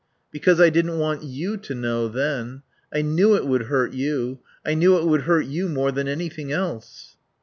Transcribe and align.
"Because 0.31 0.59
I 0.59 0.71
didn't 0.71 0.97
want 0.97 1.21
you 1.21 1.57
to 1.57 1.75
know, 1.75 2.07
then. 2.07 2.63
I 2.91 3.03
knew 3.03 3.35
it 3.35 3.45
would 3.45 3.65
hurt 3.67 3.93
you, 3.93 4.39
I 4.65 4.73
knew 4.73 4.97
it 4.97 5.05
would 5.05 5.21
hurt 5.25 5.45
you 5.45 5.69
more 5.69 5.91
than 5.91 6.07
anything 6.07 6.51
else." 6.51 7.17